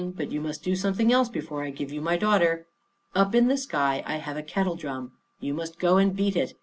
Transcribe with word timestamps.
"But 0.03 0.31
you 0.31 0.41
must 0.41 0.63
do 0.63 0.75
something 0.75 1.13
else 1.13 1.29
before 1.29 1.61
I 1.63 1.69
give 1.69 1.91
you 1.91 2.01
my 2.01 2.17
daughter. 2.17 2.65
Up 3.13 3.35
in 3.35 3.49
the 3.49 3.55
sky 3.55 4.01
I 4.07 4.15
have 4.17 4.35
a 4.35 4.41
kettle 4.41 4.75
drum. 4.75 5.11
You 5.39 5.53
must 5.53 5.77
go 5.77 5.97
and 5.97 6.15
beat 6.15 6.35
it. 6.35 6.57